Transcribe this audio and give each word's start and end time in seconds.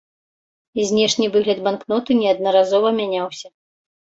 Знешні 0.91 1.27
выгляд 1.35 1.61
банкноты 1.67 2.11
неаднаразова 2.23 2.95
мяняўся. 2.99 3.47